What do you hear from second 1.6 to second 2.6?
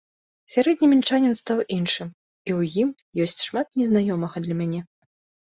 іншым, і